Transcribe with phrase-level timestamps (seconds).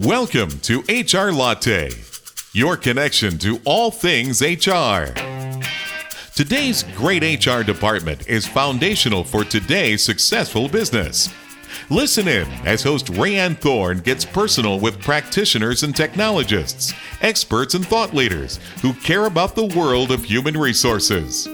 [0.00, 1.88] Welcome to HR Latte,
[2.52, 5.14] your connection to all things HR.
[6.34, 11.32] Today's great HR department is foundational for today's successful business.
[11.90, 18.12] Listen in as host Rayanne Thorne gets personal with practitioners and technologists, experts and thought
[18.12, 21.46] leaders who care about the world of human resources.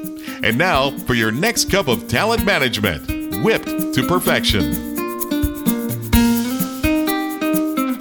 [0.43, 4.90] And now for your next cup of talent management, whipped to perfection.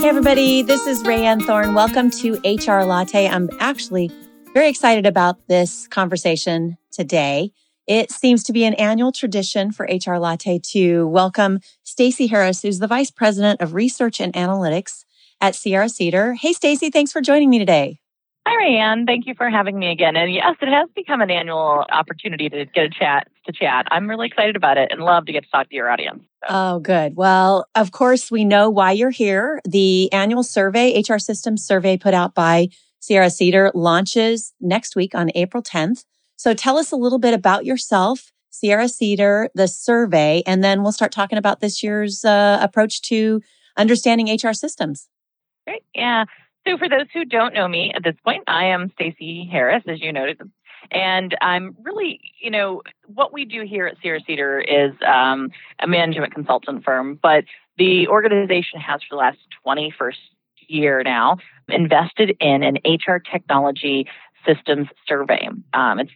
[0.09, 1.75] Everybody, this is Rayanne Thorne.
[1.75, 3.27] Welcome to HR Latte.
[3.27, 4.09] I'm actually
[4.55, 7.51] very excited about this conversation today.
[7.85, 12.79] It seems to be an annual tradition for HR Latte to welcome Stacey Harris, who's
[12.79, 15.05] the Vice President of Research and Analytics
[15.39, 16.33] at Sierra Cedar.
[16.33, 17.99] Hey, Stacey, thanks for joining me today.
[18.47, 19.05] Hi, Rayanne.
[19.05, 20.15] Thank you for having me again.
[20.15, 23.85] And yes, it has become an annual opportunity to get a chat to chat.
[23.91, 26.23] I'm really excited about it and love to get to talk to your audience.
[26.47, 27.15] Oh, good.
[27.15, 29.59] Well, of course, we know why you're here.
[29.65, 35.31] The annual survey, HR Systems survey put out by Sierra Cedar launches next week on
[35.35, 36.05] April 10th.
[36.35, 40.91] So tell us a little bit about yourself, Sierra Cedar, the survey, and then we'll
[40.91, 43.41] start talking about this year's uh, approach to
[43.77, 45.07] understanding HR systems.
[45.67, 45.83] Great.
[45.93, 46.25] Yeah.
[46.69, 50.01] So for those who don't know me at this point, I am Stacey Harris, as
[50.01, 50.39] you noted,
[50.91, 55.87] and I'm really, you know, what we do here at Sierra Cedar is um, a
[55.87, 57.45] management consultant firm, but
[57.77, 60.13] the organization has for the last 21st
[60.67, 61.37] year now
[61.69, 64.05] invested in an HR technology
[64.45, 65.49] systems survey.
[65.73, 66.11] Um, it's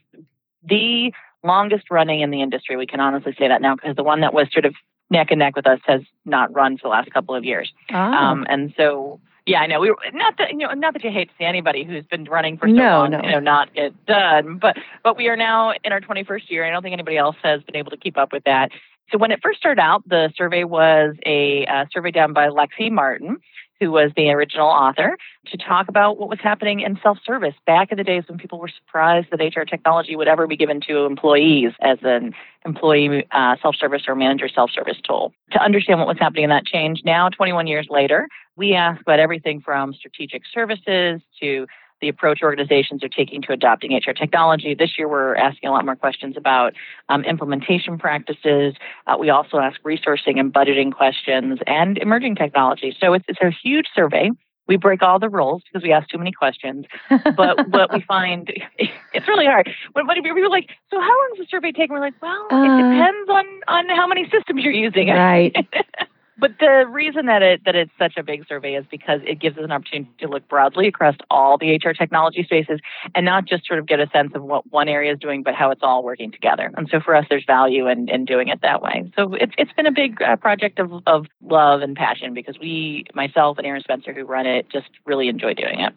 [0.64, 1.12] the
[1.44, 2.78] longest running in the industry.
[2.78, 4.76] We can honestly say that now because the one that was sort of
[5.10, 7.74] neck and neck with us has not run for the last couple of years.
[7.92, 7.98] Oh.
[7.98, 9.82] Um, and so yeah, I know.
[9.82, 12.58] We not that you know not that you hate to see anybody who's been running
[12.58, 13.22] for so no, long, no.
[13.22, 14.58] you know, not get done.
[14.58, 16.66] But but we are now in our 21st year.
[16.66, 18.72] I don't think anybody else has been able to keep up with that.
[19.12, 22.90] So when it first started out, the survey was a uh, survey done by Lexy
[22.90, 23.38] Martin,
[23.84, 25.18] who was the original author,
[25.48, 28.70] to talk about what was happening in self-service back in the days when people were
[28.70, 32.34] surprised that HR technology would ever be given to employees as an
[32.66, 35.34] employee uh, self-service or manager self-service tool.
[35.52, 39.20] To understand what was happening in that change, now 21 years later, we ask about
[39.20, 41.68] everything from strategic services to
[42.04, 44.76] the approach organizations are taking to adopting HR technology.
[44.76, 46.74] This year, we're asking a lot more questions about
[47.08, 48.76] um, implementation practices.
[49.08, 52.94] Uh, we also ask resourcing and budgeting questions and emerging technology.
[53.00, 54.32] So it's, it's a huge survey.
[54.68, 56.86] We break all the rules because we ask too many questions.
[57.10, 59.70] But what we find, it's really hard.
[59.94, 62.22] When, when people are like, "So how long does the survey take?" And we're like,
[62.22, 65.56] "Well, Uh, it depends on on how many systems you're using." Right.
[66.38, 69.58] But the reason that it that it's such a big survey is because it gives
[69.58, 72.80] us an opportunity to look broadly across all the HR technology spaces
[73.14, 75.54] and not just sort of get a sense of what one area is doing, but
[75.54, 76.72] how it's all working together.
[76.76, 79.12] And so for us, there's value in, in doing it that way.
[79.16, 83.06] So it's it's been a big uh, project of of love and passion because we,
[83.14, 85.94] myself and Erin Spencer, who run it, just really enjoy doing it.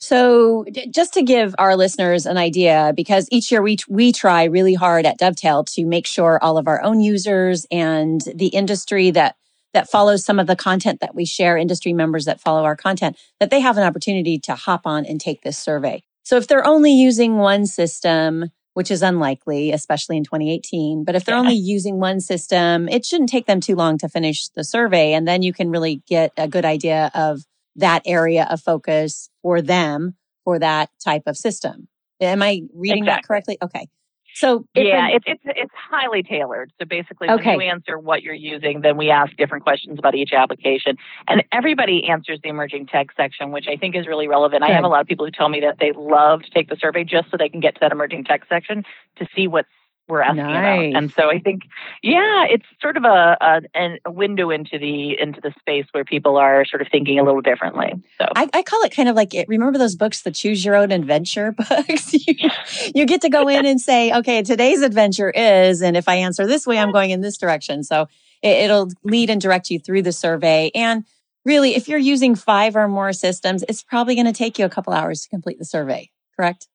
[0.00, 4.74] So just to give our listeners an idea, because each year we, we try really
[4.74, 9.34] hard at Dovetail to make sure all of our own users and the industry that
[9.74, 13.16] that follows some of the content that we share, industry members that follow our content,
[13.40, 16.02] that they have an opportunity to hop on and take this survey.
[16.22, 21.24] So if they're only using one system, which is unlikely, especially in 2018, but if
[21.24, 21.40] they're Yeah.
[21.40, 25.14] only using one system, it shouldn't take them too long to finish the survey.
[25.14, 27.42] And then you can really get a good idea of
[27.76, 31.88] that area of focus for them for that type of system.
[32.20, 33.58] Am I reading that correctly?
[33.62, 33.88] Okay.
[34.34, 36.72] So yeah, it's it's it's highly tailored.
[36.78, 37.56] So basically, Okay.
[37.56, 40.96] when you answer what you're using, then we ask different questions about each application,
[41.26, 44.62] and everybody answers the emerging tech section, which I think is really relevant.
[44.62, 46.76] I have a lot of people who tell me that they love to take the
[46.76, 48.84] survey just so they can get to that emerging tech section
[49.16, 49.66] to see what
[50.08, 50.90] we're asking Nice.
[50.90, 51.02] about.
[51.02, 51.62] And so I think,
[52.02, 53.36] yeah, it's sort of a,
[53.74, 57.24] a a window into the into the space where people are sort of thinking a
[57.24, 57.92] little differently.
[58.18, 60.90] So I, I call it kind of like remember those books, the choose your own
[60.90, 62.12] adventure books.
[62.26, 62.50] you,
[62.94, 66.46] you get to go in and say, okay, today's adventure is, and if I answer
[66.46, 67.84] this way, I'm going in this direction.
[67.84, 68.08] So
[68.42, 70.70] it, it'll lead and direct you through the survey.
[70.74, 71.04] And
[71.44, 74.70] really, if you're using five or more systems, it's probably going to take you a
[74.70, 76.10] couple hours to complete the survey.
[76.36, 76.68] Correct?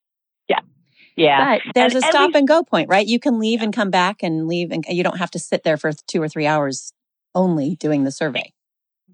[1.15, 3.05] Yeah, But there's And- a stop we- and go point, right?
[3.05, 5.77] You can leave and come back and leave, and you don't have to sit there
[5.77, 6.93] for two or three hours
[7.35, 8.51] only doing the survey.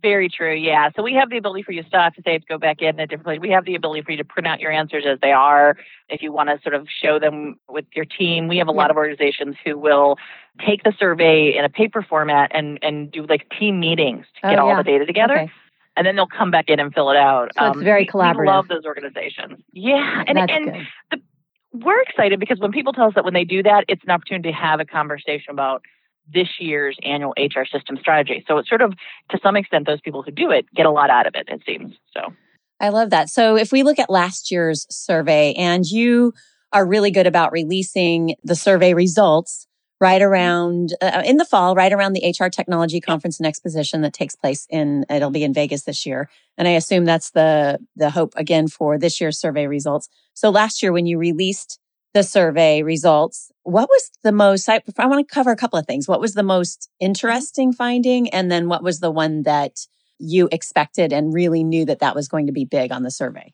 [0.01, 0.53] Very true.
[0.53, 0.91] Yeah.
[0.95, 3.05] So we have the ability for you to stop to save, go back in a
[3.05, 3.39] different place.
[3.41, 5.75] We have the ability for you to print out your answers as they are.
[6.07, 8.91] If you want to sort of show them with your team, we have a lot
[8.91, 10.17] of organizations who will
[10.65, 14.49] take the survey in a paper format and, and do like team meetings to Oh,
[14.51, 14.77] get all yeah.
[14.77, 15.33] the data together.
[15.37, 15.51] Okay.
[15.97, 17.51] And then they'll come back in and fill it out.
[17.57, 18.45] Um, So it's very we- We collaborative.
[18.47, 19.59] love those organizations.
[19.73, 20.23] Yeah.
[20.25, 21.21] And, That's and good.
[21.71, 24.49] We're excited because when people tell us that when they do that, it's an opportunity
[24.49, 25.83] to have a conversation about
[26.31, 28.43] this year's annual HR system strategy.
[28.47, 28.93] So it's sort of,
[29.31, 31.61] to some extent, those people who do it get a lot out of it, it
[31.65, 31.95] seems.
[32.15, 32.33] So
[32.79, 33.29] I love that.
[33.29, 36.33] So if we look at last year's survey and you
[36.71, 39.67] are really good about releasing the survey results
[39.99, 44.13] right around uh, in the fall, right around the HR Technology Conference and Exposition that
[44.13, 48.09] takes place in it'll be in Vegas this year, and I assume that's the the
[48.09, 50.09] hope again for this year's survey results.
[50.33, 51.79] So last year when you released
[52.13, 54.67] the survey results, what was the most?
[54.69, 56.07] I, I want to cover a couple of things.
[56.07, 59.79] What was the most interesting finding, and then what was the one that
[60.17, 63.53] you expected and really knew that that was going to be big on the survey?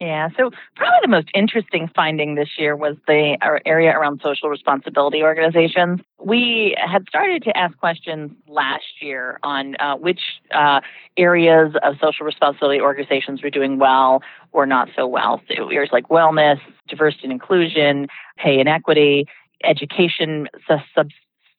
[0.00, 3.36] Yeah, so probably the most interesting finding this year was the
[3.66, 6.00] area around social responsibility organizations.
[6.24, 10.20] We had started to ask questions last year on uh, which
[10.54, 10.82] uh,
[11.16, 14.22] areas of social responsibility organizations were doing well
[14.52, 15.42] or not so well.
[15.48, 18.06] So areas like wellness, diversity and inclusion,
[18.36, 19.26] pay and equity,
[19.64, 20.48] education,
[20.94, 21.10] sub,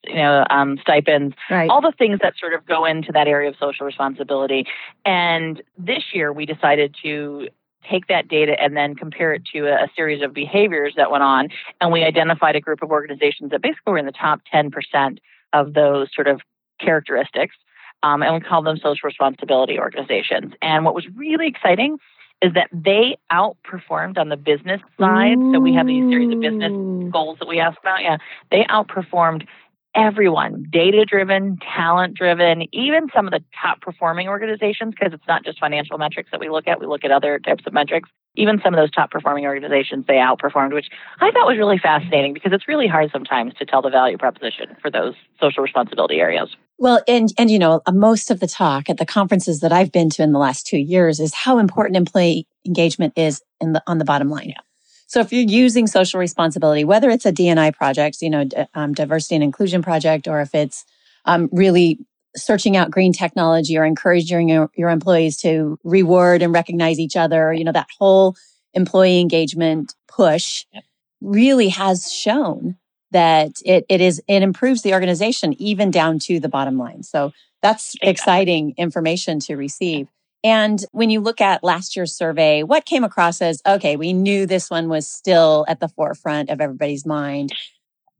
[0.04, 1.68] you know, um, stipends, right.
[1.68, 4.64] all the things that sort of go into that area of social responsibility.
[5.04, 7.48] And this year we decided to
[7.88, 11.48] take that data and then compare it to a, series of behaviors that went on.
[11.80, 15.18] And we identified a group of organizations that basically were in the top 10%
[15.52, 16.40] of those sort of
[16.80, 17.56] characteristics.
[18.02, 20.54] Um, and we call them social responsibility organizations.
[20.62, 21.98] And what was really exciting
[22.40, 25.36] is that they outperformed on the business side.
[25.36, 25.52] Ooh.
[25.52, 26.72] So we have these series of business
[27.12, 28.02] goals that we ask about.
[28.02, 28.16] Yeah,
[28.50, 29.46] they outperformed
[29.94, 35.44] everyone data driven, talent driven, even some of the top performing organizations, because it's not
[35.44, 38.08] just financial metrics that we look at, we look at other types of metrics.
[38.36, 40.86] Even some of those top performing organizations, they outperformed, which
[41.20, 44.76] I thought was really fascinating because it's really hard sometimes to tell the value proposition
[44.80, 46.48] for those social responsibility areas.
[46.78, 50.10] Well, and and you know, most of the talk at the conferences that I've been
[50.10, 53.98] to in the last two years is how important employee engagement is in the on
[53.98, 54.50] the bottom line.
[54.50, 54.69] Yeah.
[55.10, 59.34] So if you're using social responsibility, whether it's a DNI project, you know, um, diversity
[59.34, 60.84] and inclusion project, or if it's
[61.24, 61.98] um, really
[62.36, 67.52] searching out green technology or encouraging your, your employees to reward and recognize each other,
[67.52, 68.36] you know, that whole
[68.72, 70.84] employee engagement push yep.
[71.20, 72.76] really has shown
[73.10, 77.02] that it, it is, it improves the organization even down to the bottom line.
[77.02, 77.32] So
[77.62, 78.10] that's exactly.
[78.10, 80.06] exciting information to receive.
[80.42, 84.46] And when you look at last year's survey, what came across as okay, we knew
[84.46, 87.52] this one was still at the forefront of everybody's mind?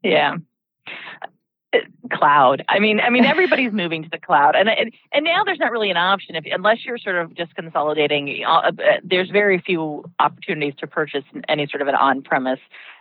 [0.03, 0.37] Yeah.
[1.73, 1.79] Uh,
[2.13, 2.65] cloud.
[2.69, 5.71] I mean, I mean, everybody's moving to the cloud, and and, and now there's not
[5.71, 8.43] really an option if unless you're sort of just consolidating.
[8.45, 8.73] Uh, uh
[9.05, 12.59] there's very few opportunities to purchase any sort of an on-premise,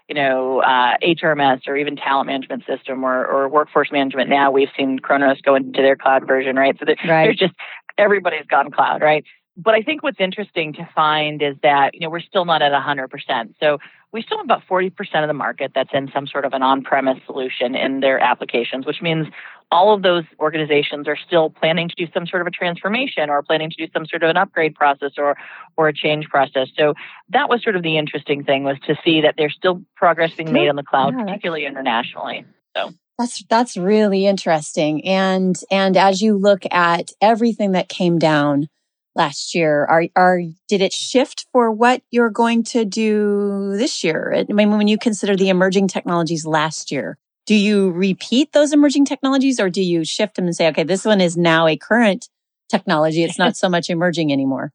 [0.07, 4.30] you know, uh, HRMS or even talent management system or or workforce management.
[4.30, 6.77] Now we've seen Kronos go into their cloud version, right?
[6.77, 7.25] So there, right.
[7.25, 7.56] there's just
[7.99, 9.23] everybody's gone cloud, right?
[9.57, 12.71] But I think what's interesting to find is that, you know, we're still not at
[12.71, 13.53] 100%.
[13.59, 13.77] So
[14.13, 14.89] we still have about 40%
[15.21, 19.01] of the market that's in some sort of an on-premise solution in their applications, which
[19.01, 19.27] means
[19.71, 23.43] all of those organizations are still planning to do some sort of a transformation or
[23.43, 25.37] planning to do some sort of an upgrade process or
[25.77, 26.69] or a change process.
[26.75, 26.95] So
[27.29, 30.51] that was sort of the interesting thing was to see that there's still progress being
[30.51, 32.45] made on the cloud, yeah, particularly internationally.
[32.75, 35.06] So that's that's really interesting.
[35.06, 38.69] And and as you look at everything that came down
[39.13, 44.33] last year, are are did it shift for what you're going to do this year?
[44.50, 49.04] I mean, when you consider the emerging technologies last year, do you repeat those emerging
[49.06, 52.30] technologies or do you shift them and say, okay, this one is now a current
[52.69, 53.24] technology.
[53.24, 54.71] It's not so much emerging anymore.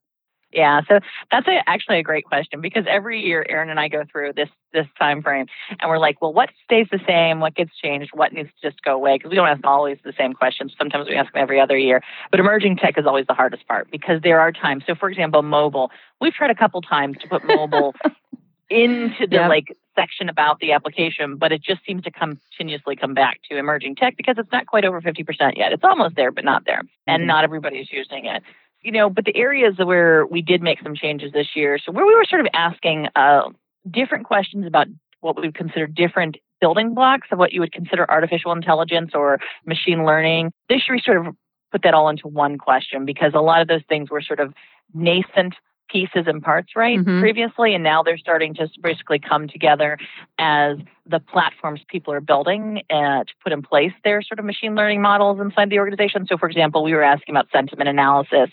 [0.54, 1.00] Yeah, so
[1.32, 4.48] that's a, actually a great question because every year Erin and I go through this
[4.72, 5.46] this time frame
[5.80, 7.40] and we're like, well, what stays the same?
[7.40, 8.10] What gets changed?
[8.14, 9.16] What needs to just go away?
[9.16, 10.72] Because we don't ask always the same questions.
[10.78, 12.02] Sometimes we ask them every other year.
[12.30, 14.84] But emerging tech is always the hardest part because there are times.
[14.86, 15.90] So, for example, mobile.
[16.20, 17.94] We've tried a couple times to put mobile
[18.70, 19.48] into the yep.
[19.48, 23.96] like section about the application, but it just seems to continuously come back to emerging
[23.96, 25.72] tech because it's not quite over 50% yet.
[25.72, 26.82] It's almost there, but not there.
[27.06, 27.26] And mm-hmm.
[27.26, 28.42] not everybody's using it
[28.84, 32.06] you know, but the areas where we did make some changes this year, so where
[32.06, 33.48] we were sort of asking uh,
[33.90, 34.86] different questions about
[35.20, 39.38] what we would consider different building blocks of what you would consider artificial intelligence or
[39.66, 40.52] machine learning.
[40.68, 41.34] This year we sort of
[41.72, 44.52] put that all into one question because a lot of those things were sort of
[44.92, 45.54] nascent
[45.88, 47.20] pieces and parts right mm-hmm.
[47.20, 49.98] previously and now they're starting to basically come together
[50.38, 54.74] as the platforms people are building uh, to put in place their sort of machine
[54.74, 58.50] learning models inside the organization so for example we were asking about sentiment analysis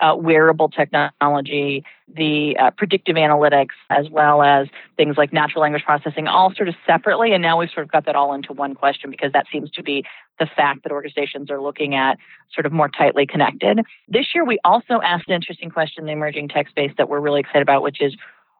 [0.00, 6.26] uh, wearable technology, the uh, predictive analytics, as well as things like natural language processing,
[6.26, 7.32] all sort of separately.
[7.32, 9.82] And now we've sort of got that all into one question because that seems to
[9.82, 10.04] be
[10.38, 12.18] the fact that organizations are looking at
[12.54, 13.80] sort of more tightly connected.
[14.08, 17.20] This year, we also asked an interesting question in the emerging tech space that we're
[17.20, 18.16] really excited about, which is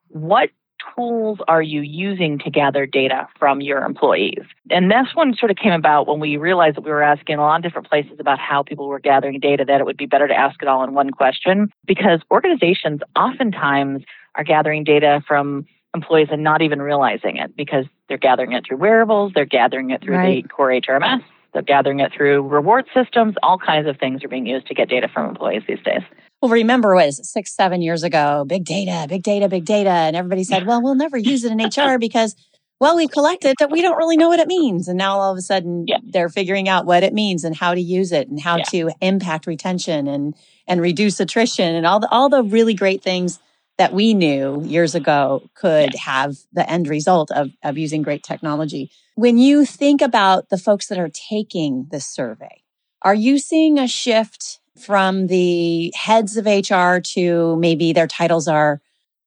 [0.08, 0.50] what
[0.94, 4.42] tools are you using to gather data from your employees?
[4.70, 7.40] And this one sort of came about when we realized that we were asking a
[7.40, 10.28] lot of different places about how people were gathering data, that it would be better
[10.28, 14.04] to ask it all in one question because organizations oftentimes
[14.34, 18.76] are gathering data from employees and not even realizing it because they're gathering it through
[18.76, 20.42] wearables, they're gathering it through right.
[20.42, 24.46] the core HRMS, they're gathering it through reward systems, all kinds of things are being
[24.46, 26.02] used to get data from employees these days.
[26.40, 29.90] Well, remember what is it, six, seven years ago, big data, big data, big data.
[29.90, 32.36] And everybody said, well, we'll never use it in HR because,
[32.80, 34.86] well, we've collected that we don't really know what it means.
[34.86, 35.98] And now all of a sudden yeah.
[36.02, 38.64] they're figuring out what it means and how to use it and how yeah.
[38.70, 40.36] to impact retention and,
[40.68, 43.40] and reduce attrition and all the, all the really great things
[43.76, 46.00] that we knew years ago could yeah.
[46.00, 48.90] have the end result of, of using great technology.
[49.16, 52.62] When you think about the folks that are taking this survey,
[53.02, 58.80] are you seeing a shift from the heads of HR to maybe their titles are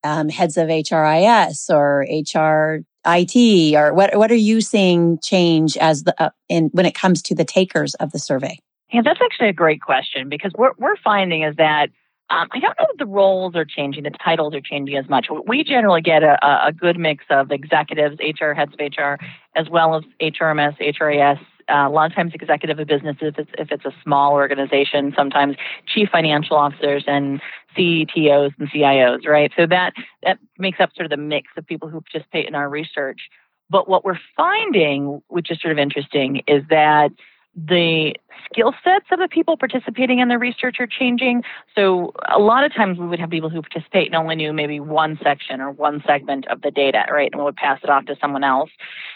[0.03, 4.15] um, heads of HRIS or HR IT, or what?
[4.15, 7.95] What are you seeing change as the uh, in when it comes to the takers
[7.95, 8.59] of the survey?
[8.91, 11.89] Yeah, that's actually a great question because what we're finding is that
[12.29, 15.27] um, I don't know if the roles are changing, the titles are changing as much.
[15.47, 19.15] We generally get a, a good mix of executives, HR heads of HR,
[19.55, 21.39] as well as HRMS, HRIS,
[21.71, 25.13] uh, a lot of times executive of businesses if it's, if it's a small organization,
[25.15, 27.41] sometimes chief financial officers and
[27.77, 29.51] CTOs and CIOs, right?
[29.57, 32.69] So that, that makes up sort of the mix of people who participate in our
[32.69, 33.21] research.
[33.69, 37.11] But what we're finding, which is sort of interesting, is that
[37.55, 38.13] the
[38.45, 41.43] skill sets of the people participating in the research are changing.
[41.75, 44.79] So a lot of times we would have people who participate and only knew maybe
[44.79, 47.29] one section or one segment of the data, right?
[47.31, 48.69] And we would pass it off to someone else.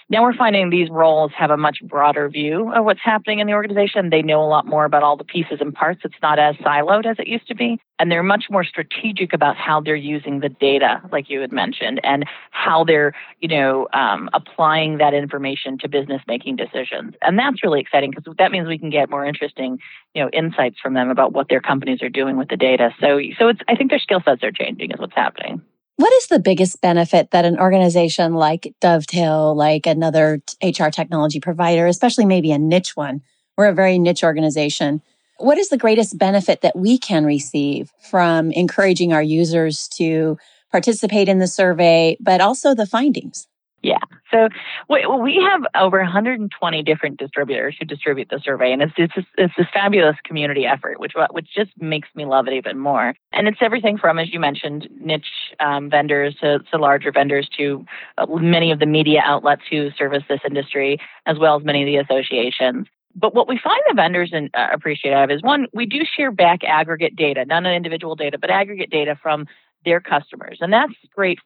[0.07, 3.53] Now we're finding these roles have a much broader view of what's happening in the
[3.53, 4.11] organization.
[4.11, 6.01] They know a lot more about all the pieces and parts.
[6.03, 7.79] It's not as siloed as it used to be.
[7.97, 12.01] And they're much more strategic about how they're using the data, like you had mentioned,
[12.03, 17.15] and how they're, you know, um, applying that information to business making decisions.
[17.23, 19.79] And that's really exciting because that means we can get more interesting,
[20.13, 22.91] you know, insights from them about what their companies are doing with the data.
[22.99, 25.63] So, so it's, I think their skill sets are changing is what's happening.
[25.97, 31.87] What is the biggest benefit that an organization like Dovetail, like another HR technology provider,
[31.87, 33.21] especially maybe a niche one,
[33.55, 35.01] we're a very niche organization.
[35.37, 40.37] What is the greatest benefit that we can receive from encouraging our users to
[40.69, 43.47] participate in the survey, but also the findings?
[43.81, 43.99] Yeah.
[44.31, 44.49] So
[44.89, 49.67] we have over 120 different distributors who distribute the survey, and it's it's, it's this
[49.71, 53.13] fabulous community effort, which which just makes me love it even more.
[53.31, 57.85] And it's everything from, as you mentioned, niche um, vendors to, to larger vendors to
[58.17, 61.87] uh, many of the media outlets who service this industry, as well as many of
[61.87, 62.87] the associations.
[63.15, 66.31] But what we find the vendors in, uh, appreciate of is one, we do share
[66.31, 69.45] back aggregate data, not an individual data, but aggregate data from
[69.85, 70.57] their customers.
[70.59, 71.39] And that's great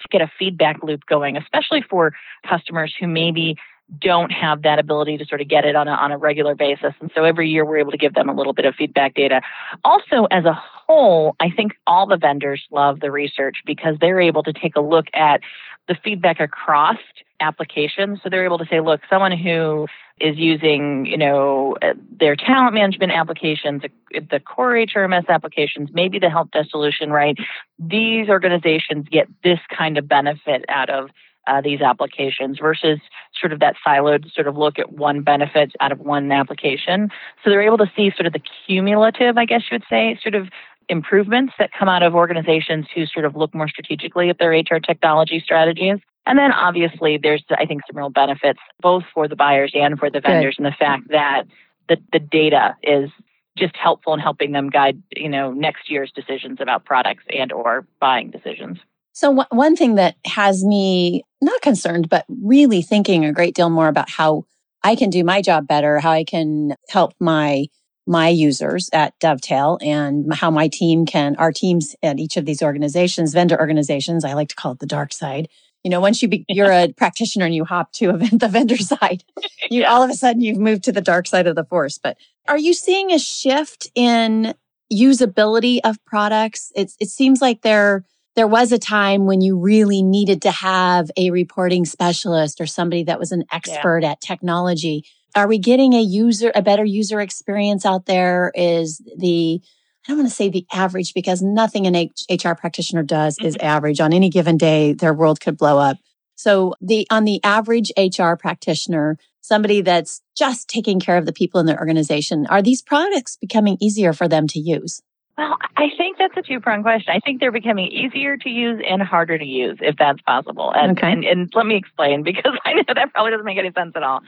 [0.00, 2.12] to get a feedback loop going, especially for
[2.48, 3.56] customers who maybe
[4.00, 6.94] don't have that ability to sort of get it on a, on a regular basis.
[7.00, 9.42] And so every year we're able to give them a little bit of feedback data.
[9.84, 14.42] Also, as a whole, I think all the vendors love the research because they're able
[14.44, 15.42] to take a look at
[15.86, 16.96] the feedback across
[17.40, 18.20] applications.
[18.22, 19.86] So they're able to say, look, someone who
[20.20, 21.76] is using, you know,
[22.20, 27.36] their talent management applications, the core HRMS applications, maybe the help desk solution, right?
[27.78, 31.10] These organizations get this kind of benefit out of
[31.46, 33.00] uh, these applications versus
[33.38, 37.10] sort of that siloed sort of look at one benefit out of one application.
[37.42, 40.34] So they're able to see sort of the cumulative, I guess you would say, sort
[40.34, 40.48] of
[40.88, 44.78] improvements that come out of organizations who sort of look more strategically at their HR
[44.78, 45.98] technology strategies.
[46.26, 50.10] And then obviously there's, I think, some real benefits both for the buyers and for
[50.10, 51.44] the vendors and the fact that
[51.88, 53.10] the, the data is
[53.56, 57.86] just helpful in helping them guide, you know, next year's decisions about products and or
[58.00, 58.78] buying decisions.
[59.12, 63.70] So w- one thing that has me not concerned, but really thinking a great deal
[63.70, 64.44] more about how
[64.82, 67.66] I can do my job better, how I can help my
[68.06, 72.62] my users at Dovetail and how my team can, our teams at each of these
[72.62, 75.48] organizations, vendor organizations, I like to call it the dark side.
[75.84, 78.76] You know, once you be, you're a practitioner and you hop to a, the vendor
[78.78, 79.22] side,
[79.70, 79.92] you yeah.
[79.92, 81.98] all of a sudden you've moved to the dark side of the force.
[81.98, 82.16] But
[82.48, 84.54] are you seeing a shift in
[84.92, 86.72] usability of products?
[86.74, 91.10] It's, it seems like there, there was a time when you really needed to have
[91.16, 94.12] a reporting specialist or somebody that was an expert yeah.
[94.12, 98.52] at technology are we getting a user, a better user experience out there?
[98.54, 99.60] Is the,
[100.06, 103.66] I don't want to say the average because nothing an HR practitioner does is mm-hmm.
[103.66, 104.00] average.
[104.00, 105.96] On any given day, their world could blow up.
[106.34, 111.58] So the, on the average HR practitioner, somebody that's just taking care of the people
[111.60, 115.00] in their organization, are these products becoming easier for them to use?
[115.38, 117.12] Well, I think that's a two pronged question.
[117.14, 120.72] I think they're becoming easier to use and harder to use, if that's possible.
[120.74, 121.10] And, okay.
[121.10, 124.02] and, and let me explain because I know that probably doesn't make any sense at
[124.02, 124.20] all.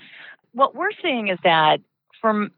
[0.52, 1.80] What we're seeing is that
[2.20, 2.50] from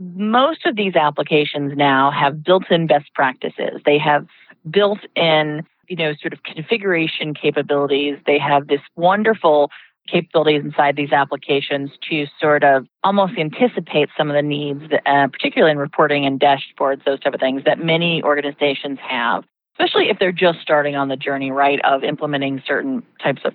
[0.00, 3.80] most of these applications now have built in best practices.
[3.84, 4.26] They have
[4.68, 8.18] built in, you know, sort of configuration capabilities.
[8.26, 9.70] They have this wonderful
[10.08, 15.70] capabilities inside these applications to sort of almost anticipate some of the needs, uh, particularly
[15.70, 20.32] in reporting and dashboards, those type of things that many organizations have, especially if they're
[20.32, 23.54] just starting on the journey, right, of implementing certain types of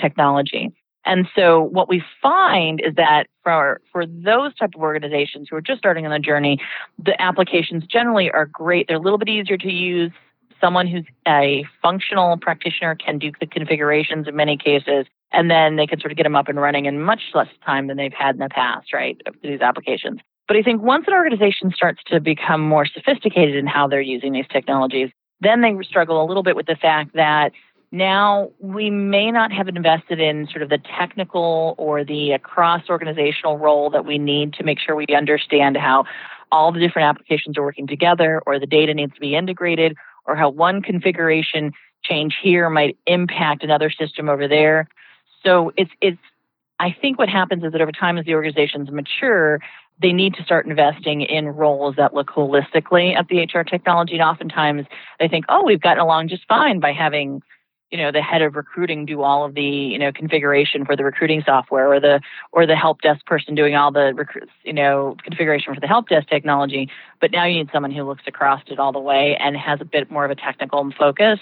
[0.00, 0.72] technology.
[1.04, 5.60] And so what we find is that for for those type of organizations who are
[5.60, 6.58] just starting on the journey,
[6.98, 8.86] the applications generally are great.
[8.88, 10.12] They're a little bit easier to use.
[10.60, 15.86] Someone who's a functional practitioner can do the configurations in many cases and then they
[15.86, 18.36] can sort of get them up and running in much less time than they've had
[18.36, 19.20] in the past, right?
[19.42, 20.20] These applications.
[20.46, 24.32] But I think once an organization starts to become more sophisticated in how they're using
[24.32, 27.52] these technologies, then they struggle a little bit with the fact that
[27.92, 33.58] now we may not have invested in sort of the technical or the cross organizational
[33.58, 36.04] role that we need to make sure we understand how
[36.50, 39.94] all the different applications are working together or the data needs to be integrated
[40.26, 41.72] or how one configuration
[42.02, 44.88] change here might impact another system over there.
[45.44, 46.18] So it's it's
[46.80, 49.60] I think what happens is that over time as the organizations mature,
[50.00, 54.14] they need to start investing in roles that look holistically at the HR technology.
[54.14, 54.86] And oftentimes
[55.20, 57.40] they think, oh, we've gotten along just fine by having,
[57.92, 61.04] you know, the head of recruiting do all of the, you know, configuration for the
[61.04, 62.20] recruiting software or the
[62.50, 66.08] or the help desk person doing all the recruits, you know, configuration for the help
[66.08, 66.88] desk technology.
[67.20, 69.84] But now you need someone who looks across it all the way and has a
[69.84, 71.38] bit more of a technical focus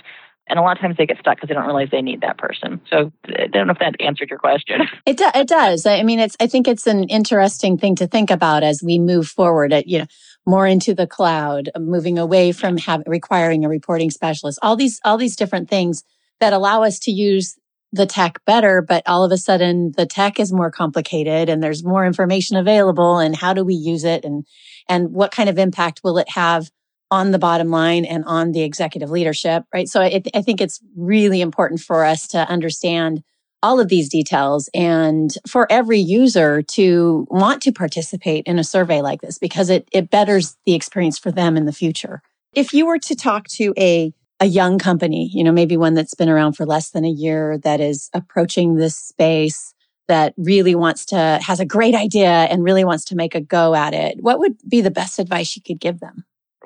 [0.50, 2.36] and a lot of times they get stuck because they don't realize they need that
[2.36, 2.80] person.
[2.90, 4.80] So I don't know if that answered your question.
[5.06, 5.86] It do, it does.
[5.86, 9.28] I mean, it's I think it's an interesting thing to think about as we move
[9.28, 9.72] forward.
[9.72, 10.06] At you know
[10.46, 14.58] more into the cloud, moving away from having requiring a reporting specialist.
[14.62, 16.02] All these all these different things
[16.40, 17.56] that allow us to use
[17.92, 21.84] the tech better, but all of a sudden the tech is more complicated and there's
[21.84, 24.46] more information available and how do we use it and
[24.88, 26.70] and what kind of impact will it have
[27.10, 29.88] on the bottom line and on the executive leadership, right?
[29.88, 33.22] So I, I think it's really important for us to understand
[33.62, 39.02] all of these details and for every user to want to participate in a survey
[39.02, 42.22] like this because it, it betters the experience for them in the future.
[42.54, 46.14] If you were to talk to a, a young company, you know, maybe one that's
[46.14, 49.74] been around for less than a year that is approaching this space
[50.08, 53.74] that really wants to, has a great idea and really wants to make a go
[53.74, 56.24] at it, what would be the best advice you could give them?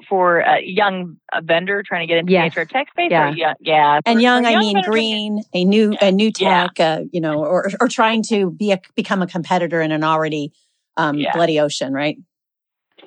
[0.09, 2.55] for a young vendor trying to get into yes.
[2.55, 3.09] the HR tech space?
[3.11, 4.01] Yeah, young, yeah.
[4.05, 6.09] And young, I mean green, a new yeah.
[6.09, 6.95] a new tech, yeah.
[6.95, 10.53] uh, you know, or or trying to be a become a competitor in an already
[10.97, 11.33] um, yeah.
[11.33, 12.19] bloody ocean, right?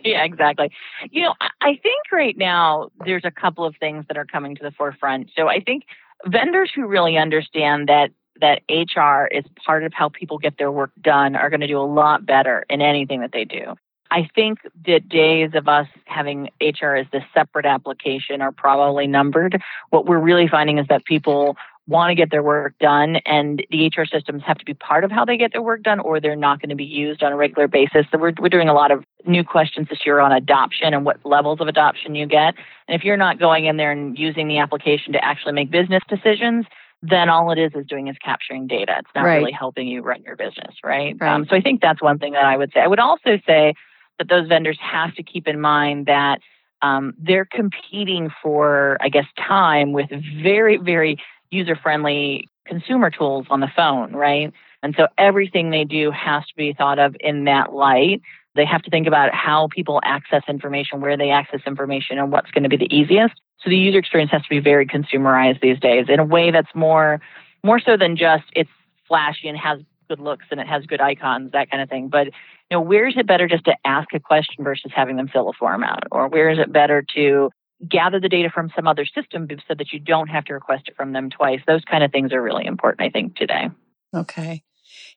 [0.03, 0.71] Yeah, exactly.
[1.11, 4.63] You know, I think right now there's a couple of things that are coming to
[4.63, 5.31] the forefront.
[5.35, 5.83] So I think
[6.25, 10.91] vendors who really understand that that HR is part of how people get their work
[11.01, 13.75] done are going to do a lot better in anything that they do.
[14.11, 19.61] I think the days of us having HR as this separate application are probably numbered.
[19.89, 23.87] What we're really finding is that people want to get their work done and the
[23.87, 26.35] HR systems have to be part of how they get their work done or they're
[26.35, 28.05] not going to be used on a regular basis.
[28.11, 31.17] So we're, we're doing a lot of new questions this year on adoption and what
[31.25, 32.55] levels of adoption you get.
[32.87, 36.03] And if you're not going in there and using the application to actually make business
[36.09, 36.65] decisions,
[37.01, 38.95] then all it is is doing is capturing data.
[38.99, 39.37] It's not right.
[39.37, 41.15] really helping you run your business, right?
[41.19, 41.33] right.
[41.33, 42.81] Um, so I think that's one thing that I would say.
[42.81, 43.75] I would also say
[44.17, 46.39] that those vendors have to keep in mind that
[46.81, 50.09] um, they're competing for, I guess, time with
[50.41, 51.17] very, very
[51.51, 54.51] user friendly consumer tools on the phone, right?
[54.83, 58.21] And so everything they do has to be thought of in that light.
[58.55, 62.51] They have to think about how people access information, where they access information, and what's
[62.51, 63.35] going to be the easiest.
[63.63, 66.73] So the user experience has to be very consumerized these days in a way that's
[66.75, 67.21] more,
[67.63, 68.69] more so than just it's
[69.07, 69.79] flashy and has
[70.09, 72.07] good looks and it has good icons, that kind of thing.
[72.07, 75.27] But you know, where is it better just to ask a question versus having them
[75.27, 76.03] fill a form out?
[76.11, 77.49] Or where is it better to
[77.87, 80.95] gather the data from some other system so that you don't have to request it
[80.95, 81.59] from them twice?
[81.67, 83.69] Those kind of things are really important, I think, today.
[84.13, 84.63] Okay.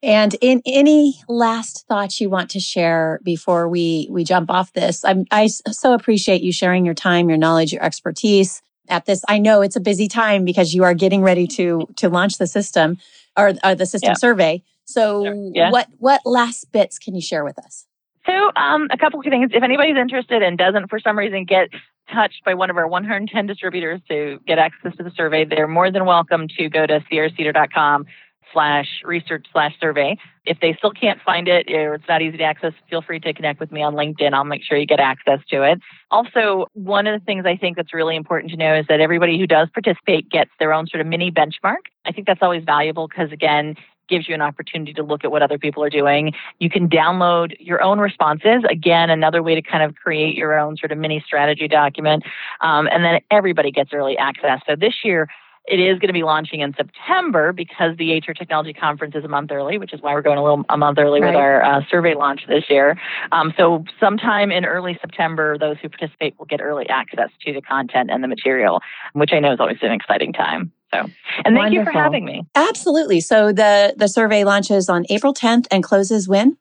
[0.02, 5.04] And in any last thoughts you want to share before we we jump off this,
[5.04, 9.22] I'm, I so appreciate you sharing your time, your knowledge, your expertise at this.
[9.28, 12.46] I know it's a busy time because you are getting ready to to launch the
[12.46, 12.96] system
[13.36, 14.14] or, or the system yeah.
[14.14, 14.62] survey.
[14.84, 15.70] So, yeah.
[15.70, 17.86] what what last bits can you share with us?
[18.26, 19.50] So, um, a couple of things.
[19.52, 21.68] If anybody's interested and doesn't, for some reason, get
[22.12, 25.90] touched by one of our 110 distributors to get access to the survey, they're more
[25.90, 28.06] than welcome to go to sierracedar.com
[28.52, 30.16] slash research slash survey.
[30.44, 33.32] If they still can't find it or it's not easy to access, feel free to
[33.32, 34.32] connect with me on LinkedIn.
[34.32, 35.80] I'll make sure you get access to it.
[36.10, 39.38] Also, one of the things I think that's really important to know is that everybody
[39.38, 41.86] who does participate gets their own sort of mini benchmark.
[42.04, 43.76] I think that's always valuable because again,
[44.10, 46.32] gives you an opportunity to look at what other people are doing.
[46.58, 48.64] You can download your own responses.
[48.68, 52.24] Again, another way to kind of create your own sort of mini strategy document.
[52.60, 54.60] Um, and then everybody gets early access.
[54.66, 55.28] So this year,
[55.66, 59.28] it is going to be launching in September because the HR Technology Conference is a
[59.28, 61.28] month early, which is why we're going a little a month early right.
[61.28, 62.98] with our uh, survey launch this year.
[63.30, 67.60] Um, so sometime in early September, those who participate will get early access to the
[67.60, 68.80] content and the material,
[69.12, 70.72] which I know is always an exciting time.
[70.92, 71.12] So, and
[71.44, 71.78] thank Wonderful.
[71.78, 72.44] you for having me.
[72.54, 73.20] Absolutely.
[73.20, 76.56] So the the survey launches on April 10th and closes when?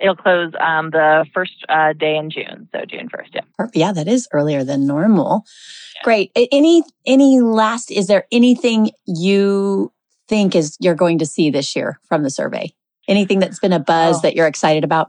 [0.00, 3.34] It'll close um, the first uh, day in June, so June 1st.
[3.34, 3.66] Yeah.
[3.74, 5.44] Yeah, that is earlier than normal.
[5.96, 6.04] Yeah.
[6.04, 6.30] Great.
[6.52, 7.90] Any any last?
[7.90, 9.92] Is there anything you
[10.28, 12.72] think is you're going to see this year from the survey?
[13.08, 14.20] Anything that's been a buzz oh.
[14.22, 15.08] that you're excited about?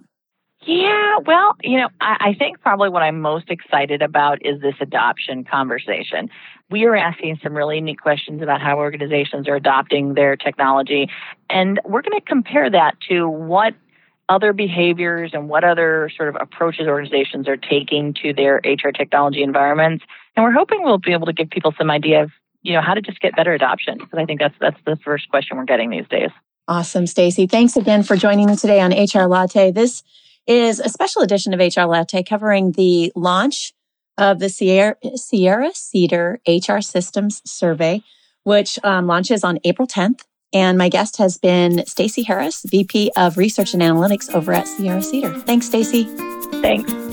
[0.66, 4.76] Yeah, well, you know, I, I, think probably what I'm most excited about is this
[4.82, 6.30] adoption conversation.
[6.70, 11.10] We are asking some really neat questions about how organizations are adopting their technology,
[11.50, 13.74] and we're going to compare that to what
[14.30, 19.42] other behaviors and what other sort of approaches organizations are taking to their HR technology
[19.42, 20.06] environments.
[20.36, 22.94] And we're hoping we'll be able to give people some idea of, you know, how
[22.94, 23.98] to just get better adoption.
[23.98, 26.30] Because I think that's that's the first question we're getting these days.
[26.68, 27.48] Awesome, Stacey.
[27.48, 29.72] Thanks again for joining me today on HR Latte.
[29.72, 30.04] This
[30.46, 33.74] is a special edition of HR Latte covering the launch
[34.20, 38.04] of the Sierra, Sierra Cedar HR Systems Survey,
[38.44, 40.22] which um, launches on April 10th.
[40.54, 45.02] And my guest has been Stacey Harris, VP of Research and Analytics over at Sierra
[45.02, 45.40] Cedar.
[45.42, 46.04] Thanks, Stacey.
[46.62, 47.09] Thanks.